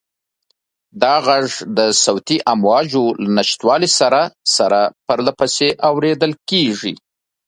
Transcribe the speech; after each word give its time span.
دا 1.01 1.15
غږ 1.27 1.47
د 1.77 1.79
صوتي 2.03 2.37
امواجو 2.53 3.05
له 3.21 3.29
نشتوالي 3.37 3.89
سره 3.99 4.21
سره 4.57 4.79
پرله 5.05 5.31
پسې 5.39 5.67
اورېدل 5.89 6.31
کېږي. 6.49 6.93